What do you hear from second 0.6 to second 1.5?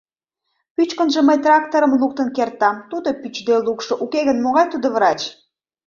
—Пӱчкынжӧ мый